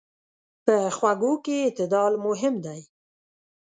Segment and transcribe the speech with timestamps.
[0.65, 2.81] په خوږو کې اعتدال مهم دی.